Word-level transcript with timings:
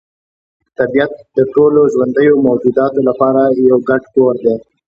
طبیعت 0.77 1.11
د 1.37 1.39
ټولو 1.53 1.81
ژوندیو 1.93 2.43
موجوداتو 2.45 2.99
لپاره 3.09 3.41
یو 3.69 3.77
ګډ 3.89 4.03
کور 4.13 4.33
دی. 4.43 4.55